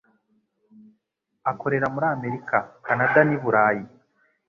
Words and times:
akorera 1.51 1.87
muri 1.93 2.07
Amerika, 2.15 2.57
Canada 2.85 3.19
n'i 3.25 3.37
Burayi. 3.43 3.83